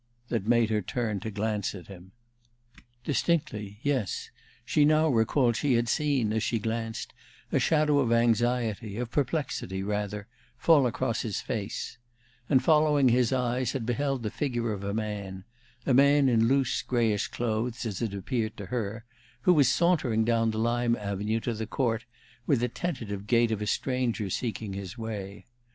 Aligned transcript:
that 0.29 0.47
made 0.47 0.71
her 0.71 0.81
turn 0.81 1.19
to 1.19 1.29
glance 1.29 1.75
at 1.75 1.85
him. 1.85 2.11
Distinctly, 3.03 3.77
yes, 3.83 4.31
she 4.65 4.83
now 4.83 5.07
recalled 5.07 5.55
she 5.55 5.75
had 5.75 5.87
seen, 5.87 6.33
as 6.33 6.41
she 6.41 6.57
glanced, 6.57 7.13
a 7.51 7.59
shadow 7.59 7.99
of 7.99 8.11
anxiety, 8.11 8.97
of 8.97 9.11
perplexity, 9.11 9.83
rather, 9.83 10.27
fall 10.57 10.87
across 10.87 11.21
his 11.21 11.39
face; 11.39 11.99
and, 12.49 12.63
following 12.63 13.09
his 13.09 13.31
eyes, 13.31 13.73
had 13.73 13.85
beheld 13.85 14.23
the 14.23 14.31
figure 14.31 14.73
of 14.73 14.83
a 14.83 14.91
man 14.91 15.43
a 15.85 15.93
man 15.93 16.27
in 16.27 16.47
loose, 16.47 16.81
grayish 16.81 17.27
clothes, 17.27 17.85
as 17.85 18.01
it 18.01 18.15
appeared 18.15 18.57
to 18.57 18.65
her 18.73 19.05
who 19.41 19.53
was 19.53 19.69
sauntering 19.69 20.25
down 20.25 20.49
the 20.49 20.57
lime 20.57 20.95
avenue 20.95 21.39
to 21.39 21.53
the 21.53 21.67
court 21.67 22.05
with 22.47 22.59
the 22.59 22.67
tentative 22.67 23.27
gait 23.27 23.51
of 23.51 23.61
a 23.61 23.67
stranger 23.67 24.31
seeking 24.31 24.73
his 24.73 24.97
way. 24.97 25.45